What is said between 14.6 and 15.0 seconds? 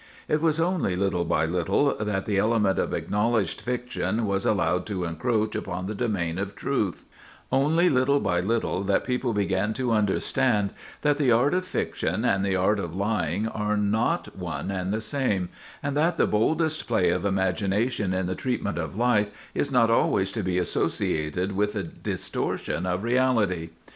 and